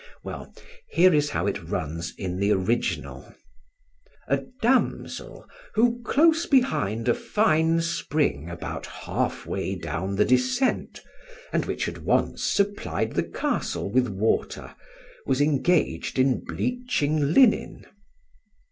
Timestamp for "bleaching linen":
16.43-17.85